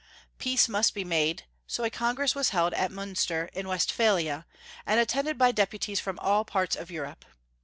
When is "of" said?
6.75-6.89